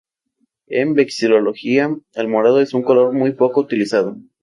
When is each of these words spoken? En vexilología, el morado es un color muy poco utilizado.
En 0.65 0.95
vexilología, 0.95 1.95
el 2.13 2.27
morado 2.27 2.59
es 2.59 2.73
un 2.73 2.81
color 2.81 3.13
muy 3.13 3.33
poco 3.33 3.61
utilizado. 3.61 4.17